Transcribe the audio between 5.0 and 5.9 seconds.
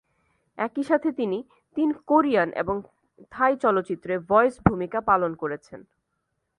পালন করেছেন।